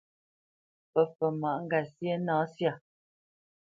Fǝfot 0.91 1.33
máʼ 1.41 1.57
ŋgasyé 1.63 2.13
na 2.25 2.33
syâ. 2.55 2.71